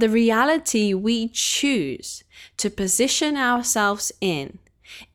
[0.00, 2.24] the reality we choose
[2.56, 4.58] to position ourselves in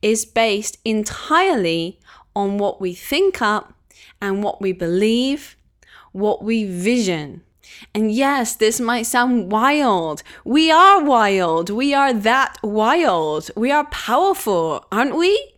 [0.00, 1.98] is based entirely
[2.34, 3.74] on what we think up
[4.20, 5.56] and what we believe,
[6.12, 7.42] what we vision.
[7.94, 10.22] And yes, this might sound wild.
[10.44, 11.68] We are wild.
[11.70, 13.50] We are that wild.
[13.56, 15.52] We are powerful, aren't we?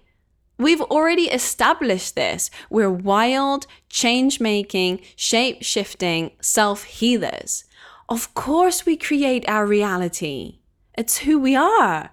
[0.58, 2.50] We've already established this.
[2.68, 7.64] We're wild, change making, shape shifting self healers.
[8.10, 10.60] Of course, we create our reality.
[10.96, 12.08] It's who we are,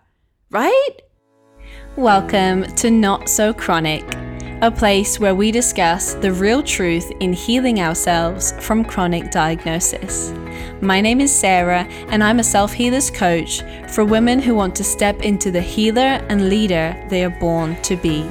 [0.51, 0.91] right?
[1.95, 4.03] Welcome to Not So Chronic,
[4.61, 10.33] a place where we discuss the real truth in healing ourselves from chronic diagnosis.
[10.81, 14.83] My name is Sarah, and I'm a self healers coach for women who want to
[14.83, 18.23] step into the healer and leader they are born to be.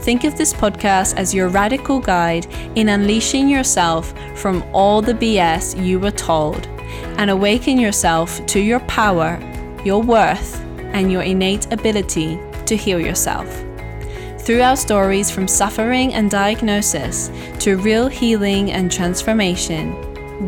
[0.00, 5.80] Think of this podcast as your radical guide in unleashing yourself from all the BS
[5.80, 6.66] you were told
[7.18, 9.38] and awaken yourself to your power,
[9.84, 10.60] your worth,
[10.92, 13.48] and your innate ability to heal yourself.
[14.40, 19.94] Through our stories from suffering and diagnosis to real healing and transformation,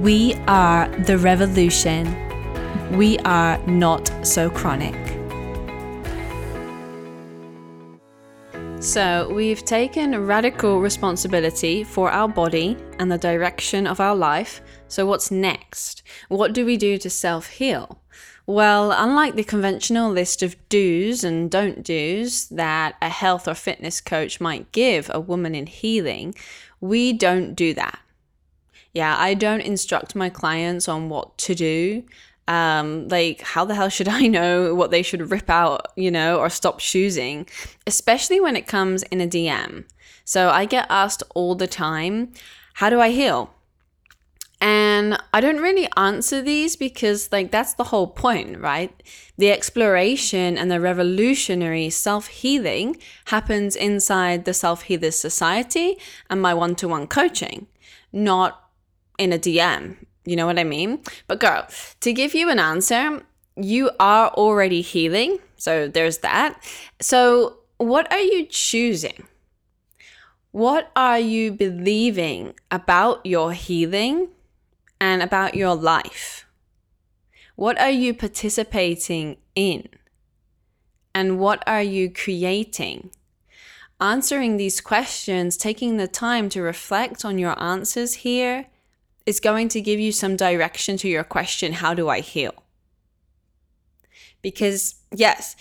[0.02, 2.16] we are the revolution.
[2.96, 5.11] We are not so chronic.
[8.82, 14.60] So, we've taken radical responsibility for our body and the direction of our life.
[14.88, 16.02] So, what's next?
[16.28, 18.02] What do we do to self heal?
[18.44, 24.00] Well, unlike the conventional list of do's and don't do's that a health or fitness
[24.00, 26.34] coach might give a woman in healing,
[26.80, 28.00] we don't do that.
[28.92, 32.02] Yeah, I don't instruct my clients on what to do.
[32.48, 36.38] Um, like, how the hell should I know what they should rip out, you know,
[36.38, 37.46] or stop choosing,
[37.86, 39.84] especially when it comes in a DM.
[40.24, 42.32] So I get asked all the time,
[42.74, 43.52] how do I heal?
[44.62, 48.94] And I don't really answer these because, like, that's the whole point, right?
[49.36, 55.98] The exploration and the revolutionary self healing happens inside the Self Healers Society
[56.30, 57.66] and my one to one coaching,
[58.12, 58.70] not
[59.18, 59.96] in a DM.
[60.24, 61.00] You know what I mean?
[61.26, 61.66] But girl,
[62.00, 63.22] to give you an answer,
[63.56, 65.38] you are already healing.
[65.56, 66.62] So there's that.
[67.00, 69.26] So what are you choosing?
[70.52, 74.28] What are you believing about your healing
[75.00, 76.46] and about your life?
[77.56, 79.88] What are you participating in?
[81.14, 83.10] And what are you creating?
[84.00, 88.66] Answering these questions, taking the time to reflect on your answers here
[89.26, 92.54] is going to give you some direction to your question how do I heal?
[94.40, 95.56] Because, yes,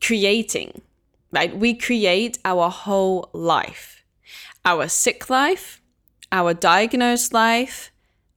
[0.00, 0.80] creating,
[1.30, 1.54] right?
[1.56, 4.00] We create our whole life
[4.64, 5.80] our sick life,
[6.30, 7.90] our diagnosed life,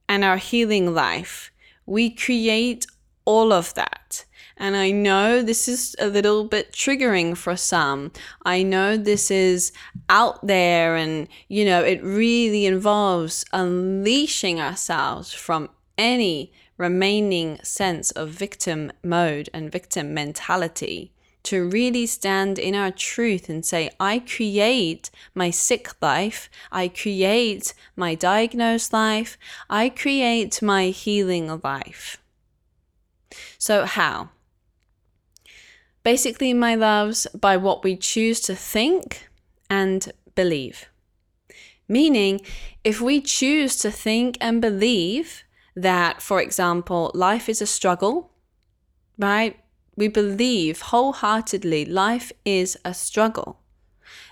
[0.08, 1.50] and our healing life.
[1.86, 2.86] We create
[3.24, 4.24] all of that.
[4.56, 8.12] And I know this is a little bit triggering for some.
[8.44, 9.72] I know this is
[10.08, 18.30] out there, and you know, it really involves unleashing ourselves from any remaining sense of
[18.30, 21.12] victim mode and victim mentality
[21.44, 27.74] to really stand in our truth and say, I create my sick life, I create
[27.96, 29.36] my diagnosed life,
[29.68, 32.18] I create my healing life.
[33.58, 34.30] So, how?
[36.04, 39.28] Basically, my loves, by what we choose to think
[39.70, 40.88] and believe.
[41.88, 42.40] Meaning,
[42.84, 45.44] if we choose to think and believe
[45.74, 48.30] that, for example, life is a struggle,
[49.18, 49.58] right?
[49.96, 53.60] We believe wholeheartedly life is a struggle.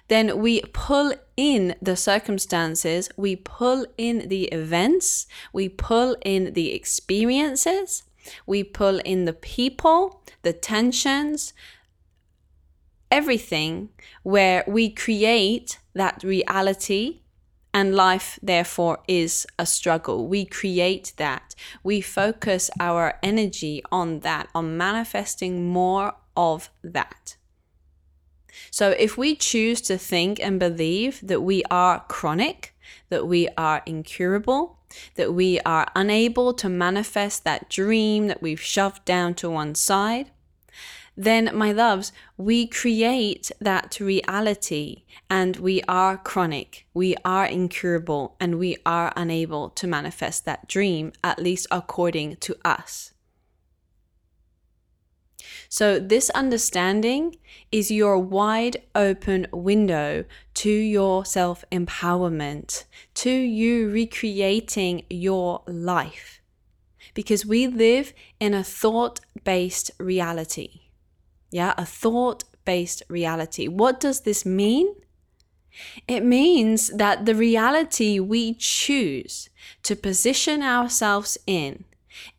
[0.08, 6.74] Then we pull in the circumstances, we pull in the events, we pull in the
[6.74, 8.02] experiences,
[8.46, 11.52] we pull in the people, the tensions,
[13.10, 13.90] everything
[14.22, 17.20] where we create that reality
[17.74, 20.26] and life therefore is a struggle.
[20.26, 21.54] We create that.
[21.82, 27.36] We focus our energy on that, on manifesting more of that.
[28.70, 32.74] So if we choose to think and believe that we are chronic,
[33.08, 34.78] that we are incurable,
[35.14, 40.30] that we are unable to manifest that dream that we've shoved down to one side,
[41.16, 48.58] then, my loves, we create that reality and we are chronic, we are incurable, and
[48.58, 53.12] we are unable to manifest that dream, at least according to us.
[55.68, 57.36] So, this understanding
[57.70, 60.24] is your wide open window
[60.54, 62.84] to your self empowerment,
[63.14, 66.40] to you recreating your life.
[67.14, 70.80] because we live in a thought based reality.
[71.50, 73.68] Yeah, a thought based reality.
[73.68, 74.94] What does this mean?
[76.06, 79.48] It means that the reality we choose
[79.84, 81.84] to position ourselves in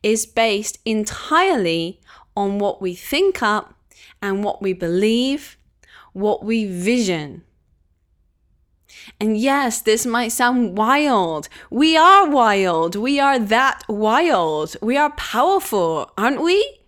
[0.04, 2.00] is based entirely
[2.36, 3.76] on what we think up
[4.22, 5.58] and what we believe,
[6.14, 7.44] what we vision.
[9.20, 11.50] And yes, this might sound wild.
[11.70, 12.96] We are wild.
[12.96, 14.76] We are that wild.
[14.82, 16.80] We are powerful, aren't we?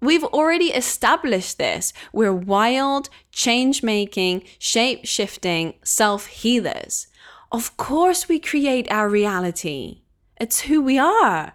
[0.00, 1.92] We've already established this.
[2.12, 7.06] We're wild, change making, shape shifting self healers.
[7.52, 10.02] Of course, we create our reality.
[10.40, 11.52] It's who we are,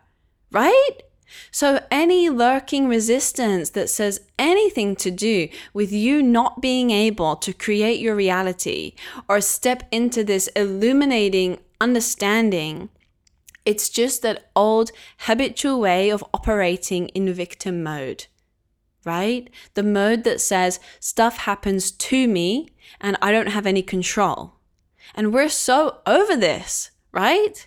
[0.51, 0.97] right?
[1.51, 7.53] So, any lurking resistance that says anything to do with you not being able to
[7.53, 8.93] create your reality
[9.27, 12.89] or step into this illuminating understanding,
[13.65, 18.27] it's just that old habitual way of operating in victim mode
[19.07, 19.49] right?
[19.73, 22.67] The mode that says stuff happens to me
[22.99, 24.55] and I don't have any control.
[25.15, 27.65] And we're so over this, right?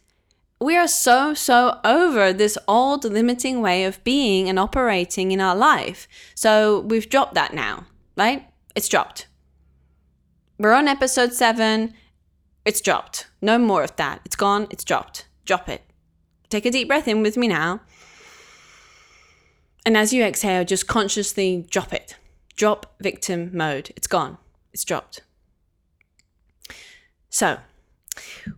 [0.62, 5.56] We are so, so over this old limiting way of being and operating in our
[5.56, 6.06] life.
[6.34, 8.46] So we've dropped that now, right?
[8.74, 9.26] It's dropped.
[10.58, 11.94] We're on episode seven.
[12.66, 13.28] It's dropped.
[13.40, 14.20] No more of that.
[14.26, 14.66] It's gone.
[14.68, 15.26] It's dropped.
[15.46, 15.80] Drop it.
[16.50, 17.80] Take a deep breath in with me now.
[19.86, 22.16] And as you exhale, just consciously drop it.
[22.54, 23.92] Drop victim mode.
[23.96, 24.36] It's gone.
[24.74, 25.22] It's dropped.
[27.30, 27.60] So,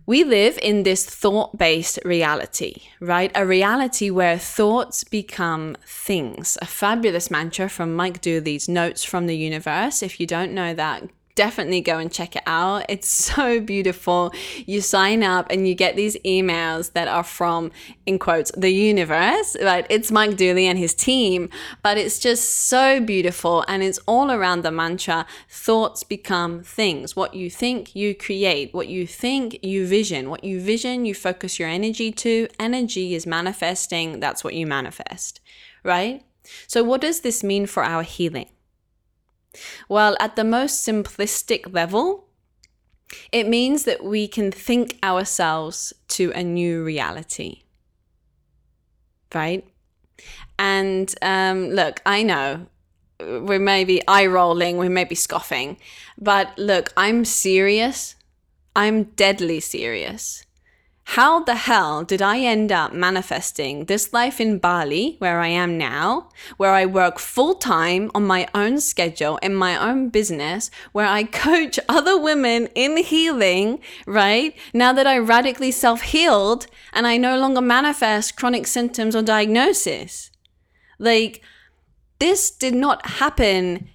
[0.07, 3.31] we live in this thought based reality, right?
[3.35, 6.59] A reality where thoughts become things.
[6.61, 10.03] A fabulous mantra from Mike Dooley's Notes from the Universe.
[10.03, 12.85] If you don't know that, definitely go and check it out.
[12.89, 14.33] It's so beautiful.
[14.67, 17.71] You sign up and you get these emails that are from,
[18.07, 19.87] in quotes, the universe, right?
[19.89, 21.49] It's Mike Dooley and his team,
[21.83, 27.17] but it's just so beautiful and it's all around the mantra thoughts become things.
[27.17, 28.75] What you think, you create.
[28.75, 30.31] What you think, you vision.
[30.31, 32.49] What you vision, you focus your energy to.
[32.59, 35.41] Energy is manifesting, that's what you manifest,
[35.85, 36.23] right?
[36.67, 38.49] So, what does this mean for our healing?
[39.89, 42.29] Well, at the most simplistic level,
[43.31, 47.63] it means that we can think ourselves to a new reality.
[49.35, 49.67] Right?
[50.59, 52.67] And um, look, I know
[53.21, 55.77] we may be eye rolling, we may be scoffing,
[56.19, 58.17] but look, I'm serious.
[58.75, 60.45] I'm deadly serious.
[61.17, 65.77] How the hell did I end up manifesting this life in Bali, where I am
[65.77, 71.05] now, where I work full time on my own schedule in my own business, where
[71.05, 74.57] I coach other women in healing, right?
[74.73, 80.31] Now that I radically self healed and I no longer manifest chronic symptoms or diagnosis.
[80.99, 81.43] Like,
[82.21, 83.91] this did not happen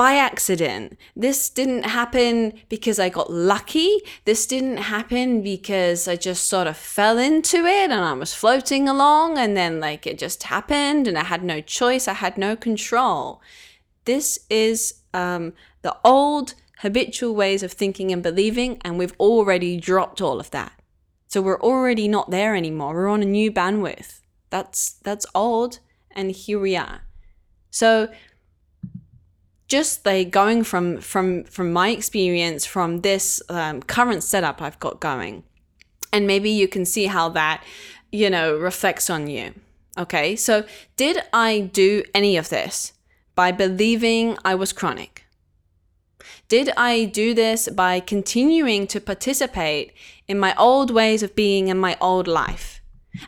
[0.00, 0.98] by accident.
[1.14, 3.98] This didn't happen because I got lucky.
[4.24, 8.88] This didn't happen because I just sort of fell into it and I was floating
[8.88, 12.08] along and then like it just happened and I had no choice.
[12.08, 13.42] I had no control.
[14.06, 15.52] This is um,
[15.82, 20.72] the old habitual ways of thinking and believing, and we've already dropped all of that.
[21.28, 22.94] So we're already not there anymore.
[22.94, 24.20] We're on a new bandwidth.
[24.48, 25.80] That's that's old,
[26.10, 27.02] and here we are.
[27.70, 28.08] So
[29.70, 35.00] just like going from from from my experience from this um, current setup I've got
[35.00, 35.44] going,
[36.12, 37.64] and maybe you can see how that
[38.12, 39.54] you know reflects on you.
[39.96, 40.64] Okay, so
[40.96, 42.92] did I do any of this
[43.34, 45.24] by believing I was chronic?
[46.48, 49.92] Did I do this by continuing to participate
[50.26, 52.79] in my old ways of being in my old life?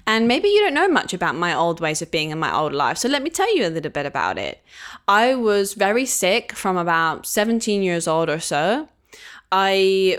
[0.07, 2.73] And maybe you don't know much about my old ways of being in my old
[2.73, 2.99] life.
[2.99, 4.62] So let me tell you a little bit about it.
[5.09, 8.89] I was very sick from about 17 years old or so.
[9.51, 10.19] I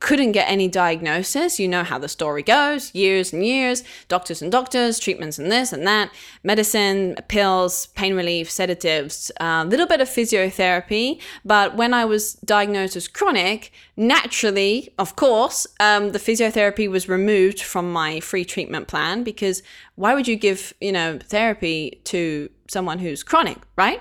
[0.00, 1.60] couldn't get any diagnosis.
[1.60, 5.72] You know how the story goes years and years, doctors and doctors, treatments and this
[5.72, 6.10] and that,
[6.42, 11.20] medicine, pills, pain relief, sedatives, a uh, little bit of physiotherapy.
[11.44, 17.60] But when I was diagnosed as chronic, naturally, of course, um, the physiotherapy was removed
[17.62, 19.62] from my free treatment plan because
[19.94, 24.00] why would you give, you know, therapy to someone who's chronic, right?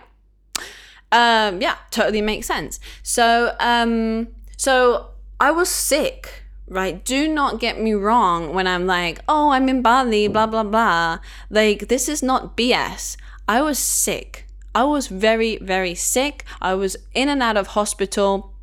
[1.12, 2.80] Um, yeah, totally makes sense.
[3.02, 7.04] So, um, so I was sick, right?
[7.04, 11.20] Do not get me wrong when I'm like, oh, I'm in Bali, blah, blah, blah.
[11.50, 13.18] Like, this is not BS.
[13.48, 14.48] I was sick.
[14.74, 16.44] I was very, very sick.
[16.62, 18.54] I was in and out of hospital.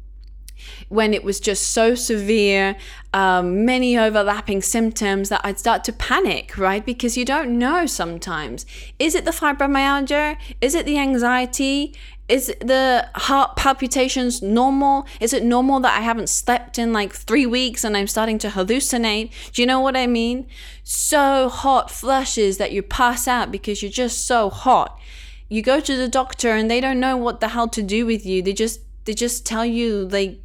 [0.89, 2.77] when it was just so severe,
[3.13, 6.85] um, many overlapping symptoms that I'd start to panic, right?
[6.85, 8.65] Because you don't know sometimes.
[8.99, 10.37] Is it the fibromyalgia?
[10.61, 11.95] Is it the anxiety?
[12.27, 15.07] Is the heart palpitations normal?
[15.21, 18.49] Is it normal that I haven't slept in like three weeks and I'm starting to
[18.49, 19.31] hallucinate?
[19.53, 20.47] Do you know what I mean?
[20.83, 24.99] So hot flushes that you pass out because you're just so hot.
[25.51, 28.25] You go to the doctor and they don't know what the hell to do with
[28.25, 28.43] you.
[28.43, 30.41] They just they just tell you like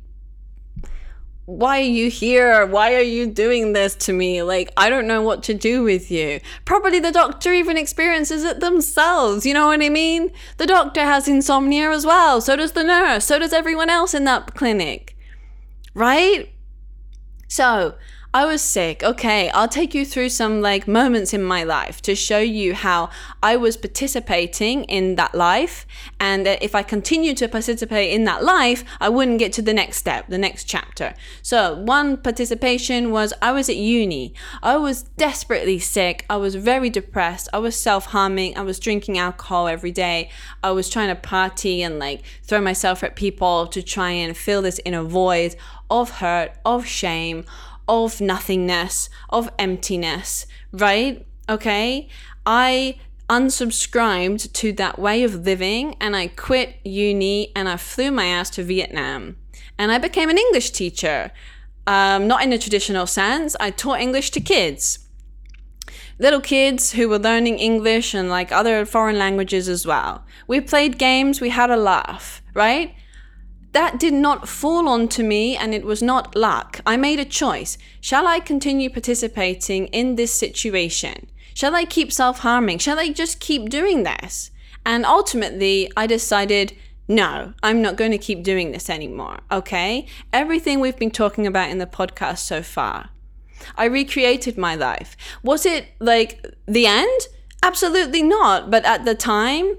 [1.50, 2.64] why are you here?
[2.68, 4.44] Why are you doing this to me?
[4.44, 6.42] Like, I don't know what to do with you.
[6.64, 9.48] Probably the doctor even experiences it themselves.
[9.48, 10.32] You know what I mean?
[10.58, 12.40] The doctor has insomnia as well.
[12.40, 13.26] So does the nurse.
[13.26, 15.18] So does everyone else in that clinic.
[15.96, 16.54] Right?
[17.48, 17.96] So,
[18.32, 19.02] I was sick.
[19.04, 23.10] Okay, I'll take you through some like moments in my life to show you how
[23.42, 25.88] I was participating in that life.
[26.20, 29.74] And uh, if I continue to participate in that life, I wouldn't get to the
[29.74, 31.16] next step, the next chapter.
[31.42, 34.36] So, one participation was I was at uni.
[34.62, 36.28] I was desperately sick.
[36.30, 37.50] I was very depressed.
[37.52, 38.56] I was self harming.
[38.56, 40.30] I was drinking alcohol every day.
[40.64, 44.62] I was trying to party and like throw myself at people to try and fill
[44.62, 45.56] this inner void
[45.90, 47.44] of hurt, of shame
[47.90, 51.26] of nothingness, of emptiness, right?
[51.50, 52.08] Okay.
[52.46, 58.26] I unsubscribed to that way of living and I quit uni and I flew my
[58.26, 59.38] ass to Vietnam.
[59.78, 61.32] And I became an English teacher.
[61.88, 65.00] Um, not in a traditional sense, I taught English to kids.
[66.20, 70.26] Little kids who were learning English and like other foreign languages as well.
[70.48, 72.94] We played games, we had a laugh, right?
[73.72, 76.82] That did not fall onto me and it was not luck.
[76.86, 77.78] I made a choice.
[78.02, 81.28] Shall I continue participating in this situation?
[81.54, 82.80] Shall I keep self harming?
[82.80, 84.52] Shall I just keep doing this?
[84.86, 86.74] And ultimately, I decided
[87.12, 89.40] no, I'm not going to keep doing this anymore.
[89.52, 90.06] Okay?
[90.32, 93.10] Everything we've been talking about in the podcast so far.
[93.76, 95.18] I recreated my life.
[95.42, 97.22] Was it like the end?
[97.64, 98.70] Absolutely not.
[98.70, 99.76] But at the time,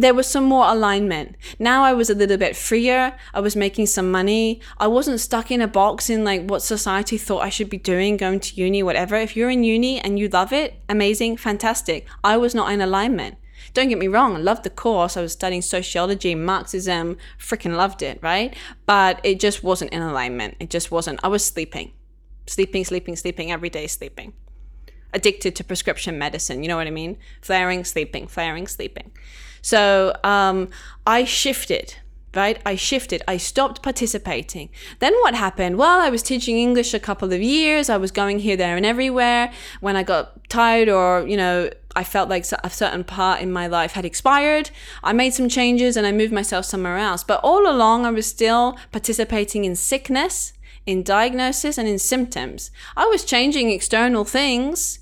[0.00, 1.36] there was some more alignment.
[1.58, 3.14] Now I was a little bit freer.
[3.34, 4.60] I was making some money.
[4.78, 8.16] I wasn't stuck in a box in like what society thought I should be doing,
[8.16, 9.16] going to uni, whatever.
[9.16, 12.06] If you're in uni and you love it, amazing, fantastic.
[12.24, 13.36] I was not in alignment.
[13.74, 15.16] Don't get me wrong, I loved the course.
[15.16, 18.56] I was studying sociology, Marxism, freaking loved it, right?
[18.86, 20.56] But it just wasn't in alignment.
[20.58, 21.20] It just wasn't.
[21.22, 21.92] I was sleeping,
[22.46, 24.32] sleeping, sleeping, sleeping, every day sleeping.
[25.12, 27.18] Addicted to prescription medicine, you know what I mean?
[27.42, 29.12] Flaring, sleeping, flaring, sleeping.
[29.62, 30.68] So um,
[31.06, 31.96] I shifted
[32.34, 32.60] right?
[32.64, 33.22] I shifted.
[33.26, 34.70] I stopped participating.
[35.00, 35.78] Then what happened?
[35.78, 37.90] Well, I was teaching English a couple of years.
[37.90, 39.52] I was going here, there, and everywhere.
[39.80, 43.66] When I got tired or, you know, I felt like a certain part in my
[43.66, 44.70] life had expired,
[45.02, 47.24] I made some changes and I moved myself somewhere else.
[47.24, 50.52] But all along, I was still participating in sickness,
[50.86, 52.70] in diagnosis, and in symptoms.
[52.96, 54.99] I was changing external things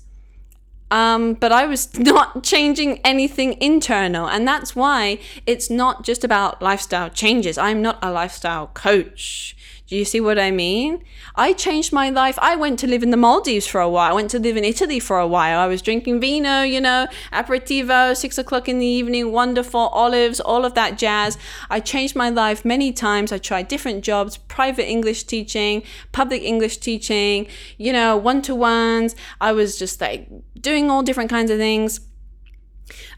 [0.91, 4.27] um, but I was not changing anything internal.
[4.27, 7.57] And that's why it's not just about lifestyle changes.
[7.57, 9.55] I'm not a lifestyle coach.
[9.89, 11.03] Do you see what I mean?
[11.35, 12.37] I changed my life.
[12.39, 14.11] I went to live in the Maldives for a while.
[14.11, 15.57] I went to live in Italy for a while.
[15.57, 20.63] I was drinking vino, you know, aperitivo, six o'clock in the evening, wonderful, olives, all
[20.63, 21.39] of that jazz.
[21.71, 23.31] I changed my life many times.
[23.31, 25.81] I tried different jobs, private English teaching,
[26.11, 27.47] public English teaching,
[27.79, 29.15] you know, one to ones.
[29.41, 30.29] I was just like
[30.61, 31.99] doing all different kinds of things.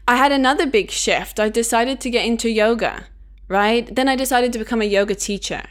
[0.06, 1.38] I had another big shift.
[1.38, 3.06] I decided to get into yoga,
[3.48, 3.94] right?
[3.94, 5.62] Then I decided to become a yoga teacher.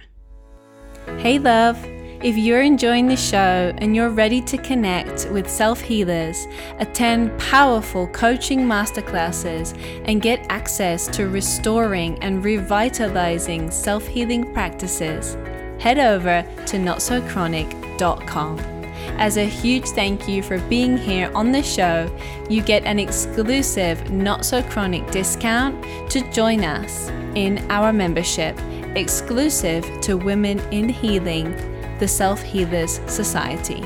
[1.17, 1.77] Hey, love.
[2.23, 6.45] If you're enjoying the show and you're ready to connect with self healers,
[6.77, 9.75] attend powerful coaching masterclasses,
[10.05, 15.35] and get access to restoring and revitalizing self healing practices,
[15.79, 18.80] head over to notsochronic.com.
[19.17, 22.09] As a huge thank you for being here on the show,
[22.49, 28.57] you get an exclusive Not So Chronic discount to join us in our membership
[28.95, 31.55] exclusive to Women in Healing,
[31.99, 33.81] the Self Healers Society.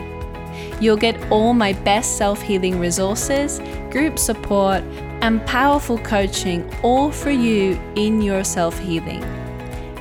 [0.79, 3.59] You'll get all my best self healing resources,
[3.91, 4.81] group support,
[5.21, 9.23] and powerful coaching all for you in your self healing.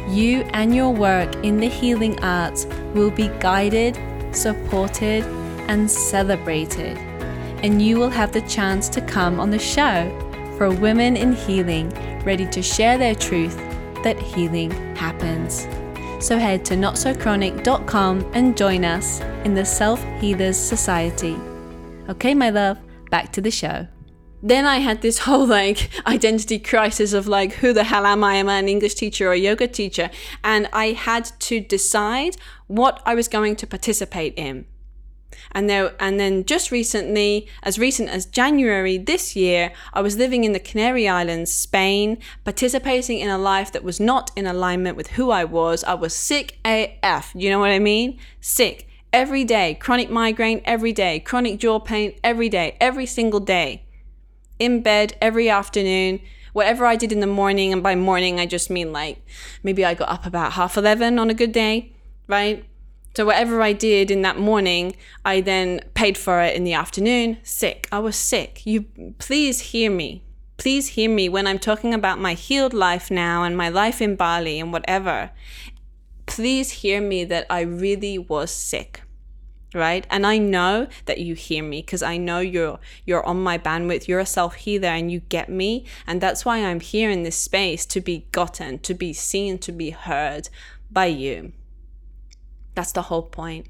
[0.09, 3.97] You and your work in the healing arts will be guided,
[4.35, 5.25] supported,
[5.69, 6.99] and celebrated.
[7.63, 10.11] And you will have the chance to come on the show
[10.57, 11.91] for women in healing
[12.25, 13.57] ready to share their truth
[14.03, 15.67] that healing happens.
[16.25, 21.37] So head to notsochronic.com and join us in the Self Healers Society.
[22.09, 22.79] Okay, my love,
[23.11, 23.87] back to the show.
[24.45, 28.35] Then I had this whole like identity crisis of like, who the hell am I?
[28.35, 30.11] Am I an English teacher or a yoga teacher?
[30.45, 32.37] And I had to decide
[32.67, 34.67] what I was going to participate in.
[35.53, 40.45] And there, and then just recently, as recent as January this year, I was living
[40.45, 45.09] in the Canary Islands, Spain, participating in a life that was not in alignment with
[45.09, 45.83] who I was.
[45.85, 47.33] I was sick AF.
[47.35, 48.19] You know what I mean?
[48.41, 53.84] Sick every day, chronic migraine every day, chronic jaw pain every day, every single day.
[54.59, 56.21] In bed every afternoon,
[56.53, 59.25] whatever I did in the morning, and by morning I just mean like
[59.63, 61.93] maybe I got up about half 11 on a good day,
[62.29, 62.65] right?
[63.17, 67.39] So whatever I did in that morning, I then paid for it in the afternoon.
[67.45, 67.89] Sick.
[67.93, 68.67] I was sick.
[68.67, 68.87] You
[69.19, 70.25] please hear me.
[70.57, 74.17] Please hear me when I'm talking about my healed life now and my life in
[74.17, 75.31] Bali and whatever.
[76.27, 79.04] Please hear me that I really was sick
[79.75, 80.07] right?
[80.09, 84.09] And i know that you hear me because i know you're you're on my bandwidth.
[84.09, 85.85] You're a self-healer and you get me.
[86.07, 89.73] And that's why i'm here in this space to be gotten to be seen to
[89.73, 90.49] be heard
[90.91, 91.53] by you.
[92.75, 93.67] That's the whole point.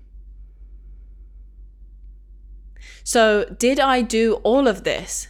[3.02, 5.28] So did i do all of this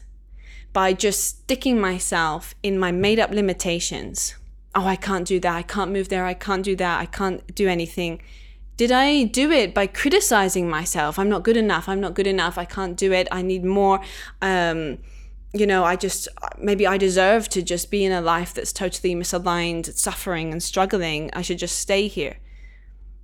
[0.73, 4.35] by just sticking myself in my made up limitations?
[4.75, 5.55] Oh i can't do that.
[5.55, 6.25] I can't move there.
[6.25, 7.01] I can't do that.
[7.01, 8.21] I can't do anything
[8.77, 11.19] did I do it by criticizing myself?
[11.19, 11.89] I'm not good enough.
[11.89, 12.59] I'm not good enough.
[12.59, 13.29] I can't do it.
[13.31, 14.01] I need more.
[14.43, 14.99] Um,
[15.53, 16.27] you know, I just,
[16.59, 21.31] maybe I deserve to just be in a life that's totally misaligned, suffering and struggling.
[21.33, 22.39] I should just stay here.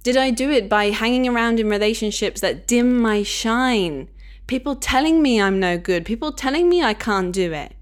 [0.05, 4.09] Did I do it by hanging around in relationships that dim my shine?
[4.47, 7.75] People telling me I'm no good, people telling me I can't do it.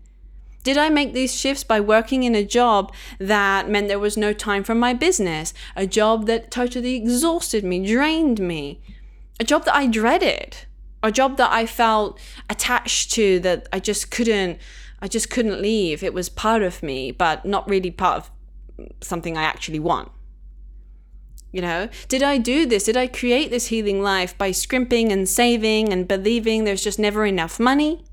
[0.64, 4.32] Did I make these shifts by working in a job that meant there was no
[4.32, 5.54] time for my business?
[5.76, 8.80] A job that totally exhausted me, drained me?
[9.40, 10.56] A job that I dreaded?
[11.02, 12.18] A job that I felt
[12.50, 14.58] attached to that I just couldn't
[15.00, 16.02] I just couldn't leave.
[16.02, 18.30] It was part of me, but not really part of
[19.00, 20.10] something I actually want.
[21.52, 22.84] You know, did I do this?
[22.84, 27.24] Did I create this healing life by scrimping and saving and believing there's just never
[27.24, 28.04] enough money?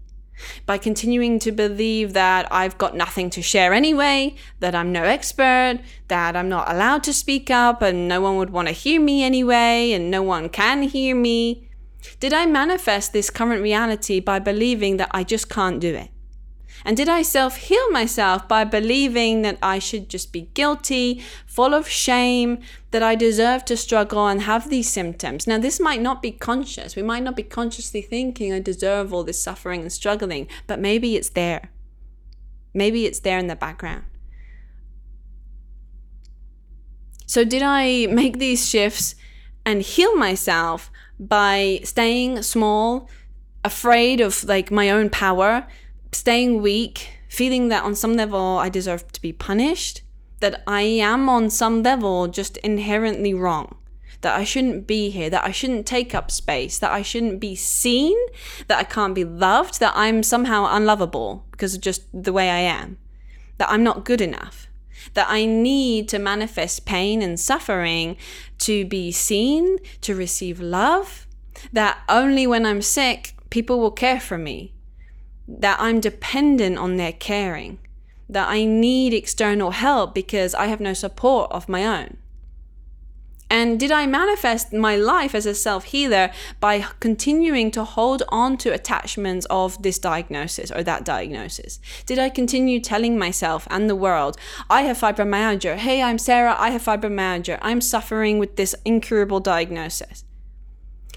[0.65, 5.79] By continuing to believe that I've got nothing to share anyway, that I'm no expert,
[6.07, 9.23] that I'm not allowed to speak up, and no one would want to hear me
[9.23, 11.69] anyway, and no one can hear me?
[12.19, 16.09] Did I manifest this current reality by believing that I just can't do it?
[16.85, 21.73] And did I self heal myself by believing that I should just be guilty, full
[21.73, 22.59] of shame,
[22.91, 25.47] that I deserve to struggle and have these symptoms?
[25.47, 26.95] Now, this might not be conscious.
[26.95, 31.15] We might not be consciously thinking I deserve all this suffering and struggling, but maybe
[31.15, 31.71] it's there.
[32.71, 34.03] Maybe it's there in the background.
[37.25, 39.15] So, did I make these shifts
[39.65, 43.09] and heal myself by staying small,
[43.63, 45.65] afraid of like my own power?
[46.15, 50.01] Staying weak, feeling that on some level I deserve to be punished,
[50.39, 53.75] that I am on some level just inherently wrong,
[54.21, 57.55] that I shouldn't be here, that I shouldn't take up space, that I shouldn't be
[57.55, 58.17] seen,
[58.67, 62.59] that I can't be loved, that I'm somehow unlovable because of just the way I
[62.59, 62.97] am,
[63.57, 64.67] that I'm not good enough.
[65.13, 68.17] That I need to manifest pain and suffering
[68.59, 71.27] to be seen, to receive love.
[71.71, 74.74] That only when I'm sick, people will care for me
[75.47, 77.79] that I'm dependent on their caring,
[78.29, 82.17] that I need external help because I have no support of my own.
[83.47, 88.57] And did I manifest my life as a self healer by continuing to hold on
[88.57, 91.79] to attachments of this diagnosis or that diagnosis?
[92.05, 94.35] Did I continue telling myself and the world,
[94.69, 95.77] I have fibromyalgia.
[95.77, 97.59] Hey, I'm Sarah, I have fibromyalgia.
[97.61, 100.24] I'm suffering with this incurable diagnosis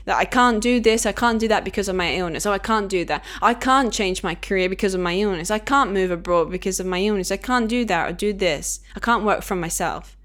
[0.09, 2.47] that I can't do this, I can't do that because of my illness.
[2.47, 3.23] Oh, I can't do that.
[3.43, 5.51] I can't change my career because of my illness.
[5.51, 7.31] I can't move abroad because of my illness.
[7.31, 8.81] I can't do that or do this.
[8.97, 10.17] I can't work for myself.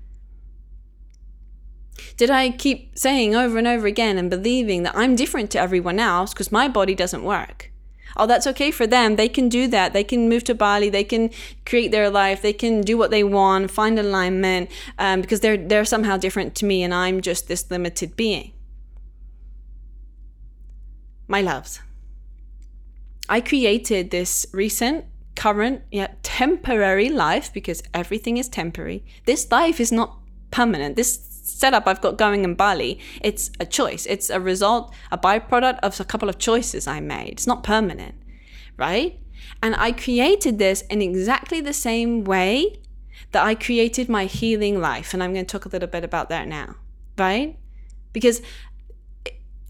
[2.15, 5.99] Did I keep saying over and over again and believing that I'm different to everyone
[5.99, 7.69] else because my body doesn't work?
[8.15, 9.17] Oh, that's okay for them.
[9.17, 9.91] They can do that.
[9.91, 10.89] They can move to Bali.
[10.89, 11.29] They can
[11.65, 12.41] create their life.
[12.41, 16.65] They can do what they want, find alignment, um, because they're they're somehow different to
[16.65, 18.52] me, and I'm just this limited being
[21.27, 21.79] my loves.
[23.29, 25.05] I created this recent,
[25.35, 29.03] current, yet temporary life because everything is temporary.
[29.25, 30.17] This life is not
[30.51, 30.95] permanent.
[30.95, 34.05] This setup I've got going in Bali, it's a choice.
[34.05, 37.33] It's a result, a byproduct of a couple of choices I made.
[37.33, 38.15] It's not permanent,
[38.77, 39.19] right?
[39.61, 42.79] And I created this in exactly the same way
[43.31, 45.13] that I created my healing life.
[45.13, 46.75] And I'm going to talk a little bit about that now,
[47.17, 47.57] right?
[48.11, 48.41] Because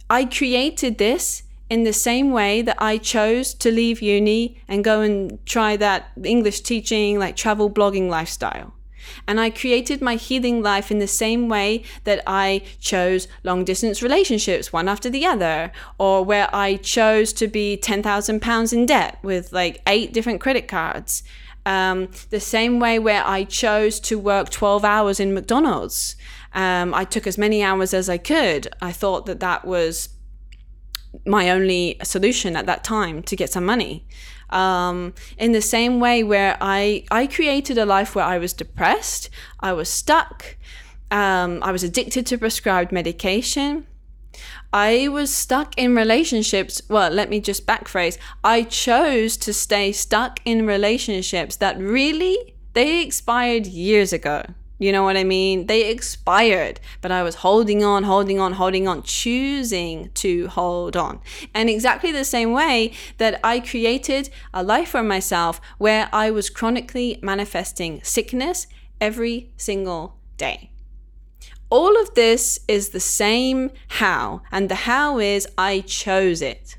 [0.09, 5.01] I created this in the same way that I chose to leave uni and go
[5.01, 8.73] and try that English teaching, like travel blogging lifestyle.
[9.27, 14.01] And I created my healing life in the same way that I chose long distance
[14.01, 19.51] relationships one after the other, or where I chose to be £10,000 in debt with
[19.53, 21.23] like eight different credit cards.
[21.65, 26.17] Um, the same way where I chose to work 12 hours in McDonald's.
[26.53, 28.67] Um, I took as many hours as I could.
[28.81, 30.09] I thought that that was
[31.25, 34.05] my only solution at that time to get some money.
[34.49, 39.29] Um, in the same way where I I created a life where I was depressed,
[39.59, 40.57] I was stuck,
[41.09, 43.87] um, I was addicted to prescribed medication.
[44.71, 46.81] I was stuck in relationships.
[46.89, 48.17] Well, let me just backphrase.
[48.43, 54.43] I chose to stay stuck in relationships that really they expired years ago.
[54.83, 55.67] You know what I mean?
[55.67, 61.21] They expired, but I was holding on, holding on, holding on, choosing to hold on.
[61.53, 66.49] And exactly the same way that I created a life for myself where I was
[66.49, 68.67] chronically manifesting sickness
[68.99, 70.71] every single day.
[71.69, 76.75] All of this is the same how, and the how is I chose it.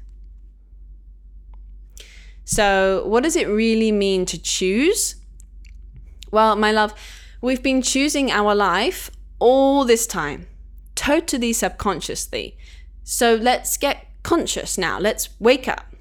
[2.44, 5.16] So, what does it really mean to choose?
[6.34, 6.92] Well, my love,
[7.44, 10.46] We've been choosing our life all this time,
[10.94, 12.56] totally subconsciously.
[13.02, 14.98] So let's get conscious now.
[14.98, 15.94] Let's wake up.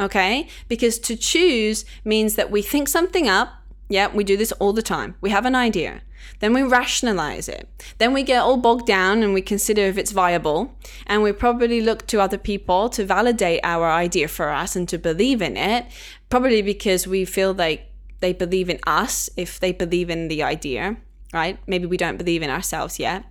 [0.00, 0.48] Okay?
[0.68, 3.50] Because to choose means that we think something up.
[3.90, 5.16] Yeah, we do this all the time.
[5.20, 6.00] We have an idea.
[6.40, 7.68] Then we rationalize it.
[7.98, 10.74] Then we get all bogged down and we consider if it's viable.
[11.06, 14.96] And we probably look to other people to validate our idea for us and to
[14.96, 15.84] believe in it.
[16.30, 17.85] Probably because we feel like
[18.20, 20.96] they believe in us, if they believe in the idea,
[21.32, 21.58] right?
[21.66, 23.24] Maybe we don't believe in ourselves yet.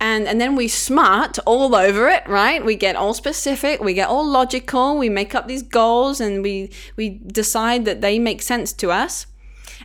[0.00, 2.64] And, and then we smart all over it, right?
[2.64, 6.70] We get all specific, we get all logical, we make up these goals and we,
[6.96, 9.26] we decide that they make sense to us.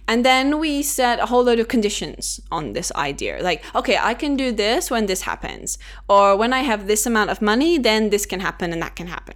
[0.07, 3.41] And then we set a whole load of conditions on this idea.
[3.41, 5.77] Like, okay, I can do this when this happens.
[6.07, 9.07] Or when I have this amount of money, then this can happen and that can
[9.07, 9.35] happen.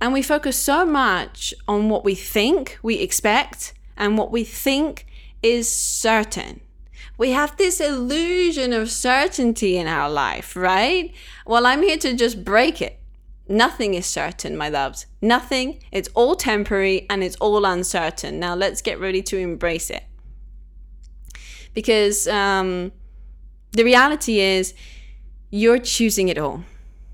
[0.00, 5.06] And we focus so much on what we think we expect and what we think
[5.42, 6.60] is certain.
[7.18, 11.12] We have this illusion of certainty in our life, right?
[11.44, 13.00] Well, I'm here to just break it.
[13.48, 15.06] Nothing is certain, my loves.
[15.20, 15.82] Nothing.
[15.90, 18.38] It's all temporary and it's all uncertain.
[18.38, 20.04] Now let's get ready to embrace it.
[21.74, 22.92] Because um,
[23.72, 24.74] the reality is,
[25.50, 26.62] you're choosing it all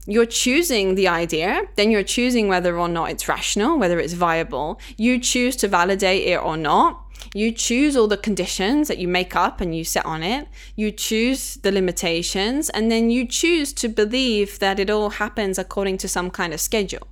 [0.06, 4.80] you're choosing the idea, then you're choosing whether or not it's rational, whether it's viable.
[4.96, 7.00] You choose to validate it or not.
[7.32, 10.46] You choose all the conditions that you make up and you set on it.
[10.76, 15.98] You choose the limitations, and then you choose to believe that it all happens according
[15.98, 17.08] to some kind of schedule.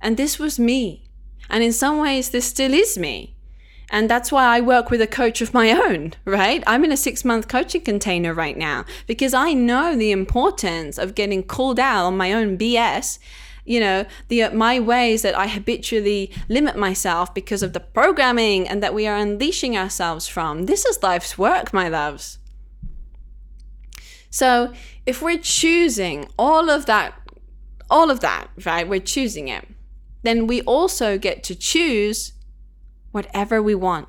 [0.00, 1.08] And this was me.
[1.48, 3.33] And in some ways, this still is me.
[3.94, 6.64] And that's why I work with a coach of my own, right?
[6.66, 11.14] I'm in a six month coaching container right now because I know the importance of
[11.14, 13.20] getting called out on my own BS.
[13.64, 18.82] You know, the my ways that I habitually limit myself because of the programming and
[18.82, 20.66] that we are unleashing ourselves from.
[20.66, 22.38] This is life's work, my loves.
[24.28, 24.72] So,
[25.06, 27.14] if we're choosing all of that
[27.88, 28.88] all of that, right?
[28.88, 29.68] We're choosing it.
[30.24, 32.32] Then we also get to choose
[33.14, 34.08] whatever we want.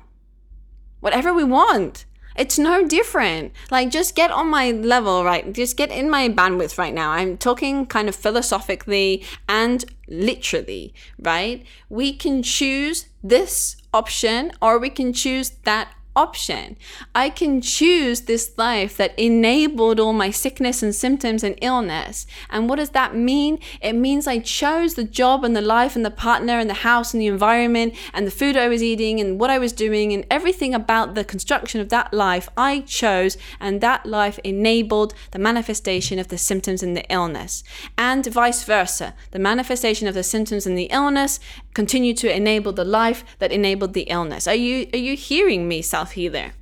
[1.00, 2.04] Whatever we want.
[2.36, 3.52] It's no different.
[3.70, 5.50] Like, just get on my level, right?
[5.52, 7.12] Just get in my bandwidth right now.
[7.12, 11.64] I'm talking kind of philosophically and literally, right?
[11.88, 16.76] We can choose this option or we can choose that option.
[17.14, 22.26] I can choose this life that enabled all my sickness and symptoms and illness.
[22.50, 23.58] And what does that mean?
[23.80, 27.12] It means I chose the job and the life and the partner and the house
[27.12, 30.26] and the environment and the food I was eating and what I was doing and
[30.30, 33.36] everything about the construction of that life I chose.
[33.60, 37.62] And that life enabled the manifestation of the symptoms and the illness.
[37.98, 39.14] And vice versa.
[39.32, 41.38] The manifestation of the symptoms and the illness
[41.74, 44.48] continue to enable the life that enabled the illness.
[44.48, 46.14] Are you, are you hearing me, self?
[46.14, 46.52] healer,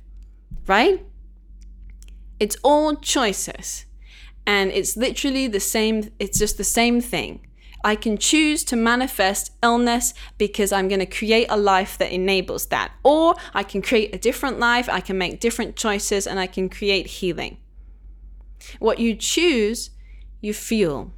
[0.67, 1.05] right?
[2.39, 3.85] It's all choices.
[4.45, 7.47] And it's literally the same, it's just the same thing.
[7.83, 12.67] I can choose to manifest illness because I'm going to create a life that enables
[12.67, 12.91] that.
[13.03, 16.67] Or I can create a different life, I can make different choices, and I can
[16.67, 17.57] create healing.
[18.79, 19.91] What you choose,
[20.41, 21.13] you feel.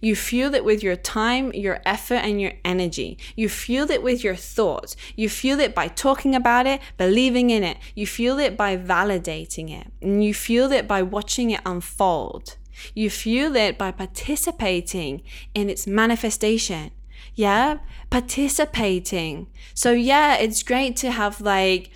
[0.00, 3.18] You fuel it with your time, your effort, and your energy.
[3.34, 4.96] You fuel it with your thoughts.
[5.16, 7.78] You fuel it by talking about it, believing in it.
[7.94, 9.92] You fuel it by validating it.
[10.00, 12.56] And you fuel it by watching it unfold.
[12.94, 15.22] You fuel it by participating
[15.54, 16.90] in its manifestation.
[17.34, 17.78] Yeah,
[18.10, 19.48] participating.
[19.74, 21.90] So yeah, it's great to have like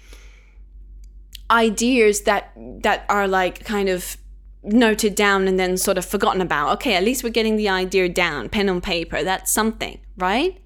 [1.50, 4.16] ideas that that are like kind of
[4.62, 6.73] noted down and then sort of forgotten about.
[6.75, 9.23] Okay, at least we're getting the idea down, pen on paper.
[9.23, 10.61] That's something, right?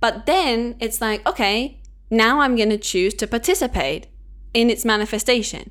[0.00, 4.08] But then it's like, okay, now I'm going to choose to participate
[4.52, 5.70] in its manifestation.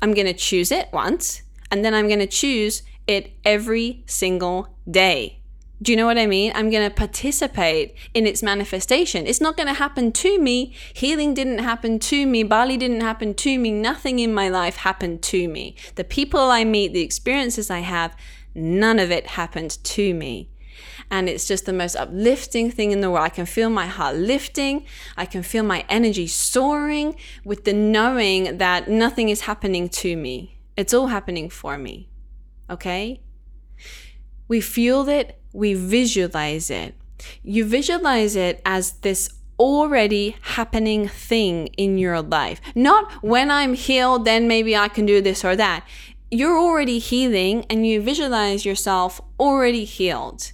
[0.00, 4.76] I'm going to choose it once, and then I'm going to choose it every single
[4.90, 5.41] day.
[5.82, 6.52] Do you know what I mean?
[6.54, 9.26] I'm going to participate in its manifestation.
[9.26, 10.72] It's not going to happen to me.
[10.94, 12.44] Healing didn't happen to me.
[12.44, 13.72] Bali didn't happen to me.
[13.72, 15.74] Nothing in my life happened to me.
[15.96, 18.16] The people I meet, the experiences I have,
[18.54, 20.50] none of it happened to me.
[21.10, 23.24] And it's just the most uplifting thing in the world.
[23.24, 24.86] I can feel my heart lifting.
[25.16, 30.60] I can feel my energy soaring with the knowing that nothing is happening to me.
[30.76, 32.08] It's all happening for me.
[32.70, 33.20] Okay?
[34.46, 36.94] We feel it, we visualize it.
[37.42, 42.60] You visualize it as this already happening thing in your life.
[42.74, 45.86] Not when I'm healed, then maybe I can do this or that.
[46.30, 50.52] You're already healing and you visualize yourself already healed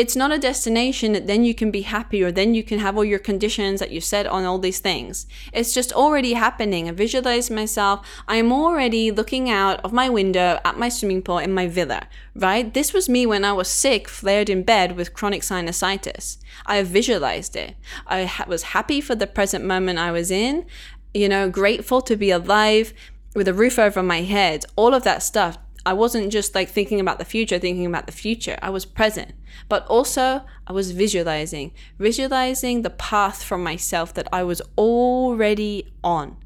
[0.00, 2.96] it's not a destination that then you can be happy or then you can have
[2.96, 5.26] all your conditions that you set on all these things.
[5.52, 6.88] It's just already happening.
[6.88, 8.06] I visualize myself.
[8.26, 12.72] I'm already looking out of my window at my swimming pool in my villa, right?
[12.72, 16.38] This was me when I was sick, flared in bed with chronic sinusitis.
[16.64, 17.74] I visualized it.
[18.06, 20.64] I was happy for the present moment I was in,
[21.12, 22.94] you know, grateful to be alive
[23.34, 27.00] with a roof over my head, all of that stuff I wasn't just like thinking
[27.00, 28.58] about the future, thinking about the future.
[28.60, 29.32] I was present,
[29.68, 36.36] but also I was visualizing, visualizing the path from myself that I was already on.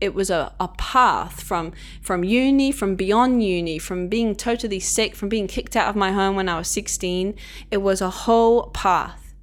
[0.00, 5.14] It was a, a path from from uni, from beyond uni, from being totally sick,
[5.14, 7.36] from being kicked out of my home when I was 16.
[7.70, 9.34] It was a whole path.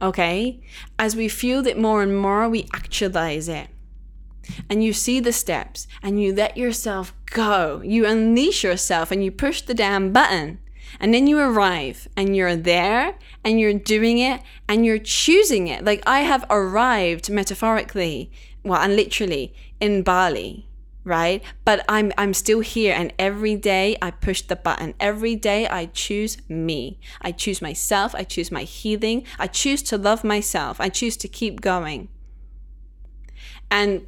[0.00, 0.60] Okay?
[0.98, 3.68] As we feel it more and more, we actualize it
[4.68, 7.82] and you see the steps and you let yourself go.
[7.84, 10.58] You unleash yourself and you push the damn button.
[11.00, 15.84] And then you arrive and you're there and you're doing it and you're choosing it.
[15.84, 18.32] Like I have arrived metaphorically,
[18.64, 20.68] well, and literally in Bali,
[21.04, 21.42] right?
[21.64, 24.94] But I'm I'm still here and every day I push the button.
[24.98, 26.98] Every day I choose me.
[27.20, 29.24] I choose myself, I choose my healing.
[29.38, 30.80] I choose to love myself.
[30.80, 32.08] I choose to keep going.
[33.70, 34.06] And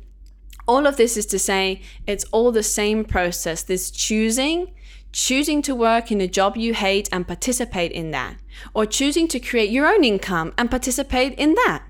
[0.71, 3.65] all of this is to say it's all the same process.
[3.65, 4.73] This choosing,
[5.11, 8.37] choosing to work in a job you hate and participate in that,
[8.73, 11.83] or choosing to create your own income and participate in that.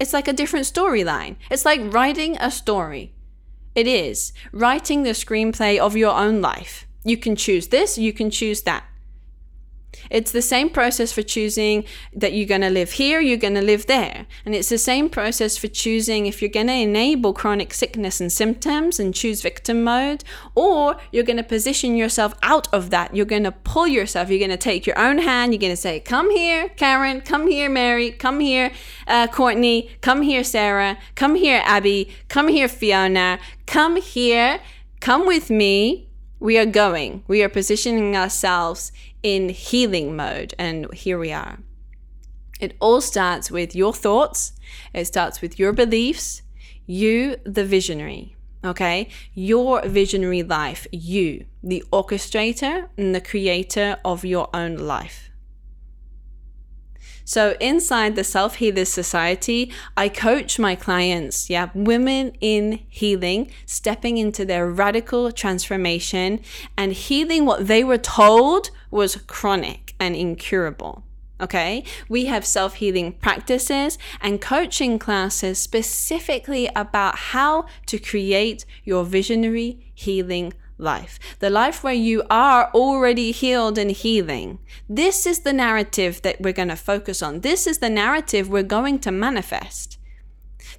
[0.00, 1.36] It's like a different storyline.
[1.48, 3.14] It's like writing a story.
[3.76, 6.88] It is writing the screenplay of your own life.
[7.04, 8.82] You can choose this, you can choose that.
[10.10, 13.62] It's the same process for choosing that you're going to live here, you're going to
[13.62, 14.26] live there.
[14.44, 18.32] And it's the same process for choosing if you're going to enable chronic sickness and
[18.32, 20.24] symptoms and choose victim mode,
[20.54, 23.14] or you're going to position yourself out of that.
[23.14, 25.76] You're going to pull yourself, you're going to take your own hand, you're going to
[25.76, 28.72] say, Come here, Karen, come here, Mary, come here,
[29.06, 34.60] uh, Courtney, come here, Sarah, come here, Abby, come here, Fiona, come here,
[35.00, 36.08] come with me.
[36.42, 37.22] We are going.
[37.28, 38.90] We are positioning ourselves
[39.22, 41.60] in healing mode, and here we are.
[42.58, 44.52] It all starts with your thoughts,
[44.92, 46.42] it starts with your beliefs,
[46.84, 48.34] you, the visionary.
[48.64, 55.30] Okay, your visionary life, you, the orchestrator and the creator of your own life.
[57.24, 64.18] So inside the Self Healers Society, I coach my clients, yeah, women in healing, stepping
[64.18, 66.40] into their radical transformation
[66.76, 71.04] and healing what they were told was chronic and incurable.
[71.40, 79.04] Okay, we have self healing practices and coaching classes specifically about how to create your
[79.04, 84.58] visionary healing life, the life where you are already healed and healing.
[84.88, 87.40] This is the narrative that we're going to focus on.
[87.40, 89.98] This is the narrative we're going to manifest.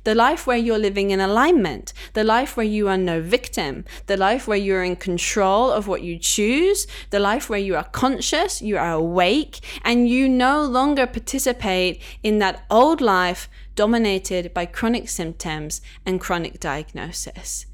[0.04, 4.18] The life where you're living in alignment, the life where you are no victim, the
[4.18, 8.62] life where you're in control of what you choose, the life where you are conscious,
[8.62, 15.08] you are awake, and you no longer participate in that old life dominated by chronic
[15.08, 17.66] symptoms and chronic diagnosis.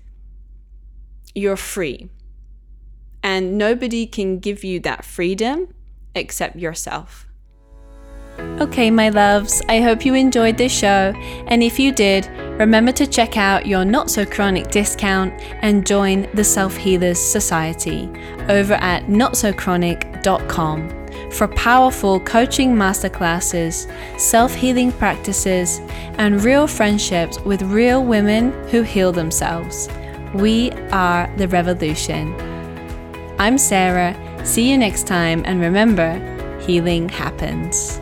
[1.33, 2.09] You're free.
[3.21, 5.73] And nobody can give you that freedom
[6.15, 7.25] except yourself.
[8.61, 11.13] Okay, my loves, I hope you enjoyed this show,
[11.47, 12.27] and if you did,
[12.57, 18.09] remember to check out your not so chronic discount and join the Self Healers Society
[18.47, 20.99] over at notsochronic.com
[21.31, 25.79] for powerful coaching masterclasses, self healing practices,
[26.17, 29.89] and real friendships with real women who heal themselves.
[30.33, 32.58] We are the revolution.
[33.41, 34.13] I'm Sarah.
[34.45, 36.19] See you next time, and remember,
[36.59, 38.01] healing happens.